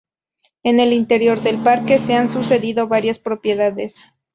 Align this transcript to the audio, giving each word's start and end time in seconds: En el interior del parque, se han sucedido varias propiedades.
En 0.63 0.79
el 0.79 0.93
interior 0.93 1.43
del 1.43 1.61
parque, 1.61 1.99
se 1.99 2.15
han 2.15 2.27
sucedido 2.27 2.87
varias 2.87 3.19
propiedades. 3.19 4.11